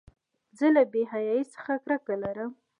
زه 0.57 0.67
له 0.75 0.81
بېحیایۍ 0.91 1.41
څخه 1.53 1.73
کرکه 1.83 2.13
لرم. 2.23 2.51